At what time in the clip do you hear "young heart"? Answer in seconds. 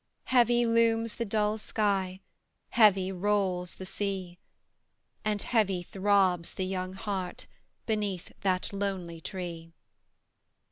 6.65-7.45